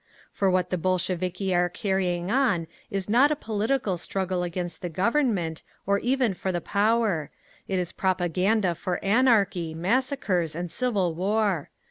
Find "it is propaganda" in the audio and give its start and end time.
7.67-8.73